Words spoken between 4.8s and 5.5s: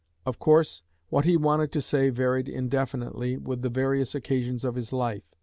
life.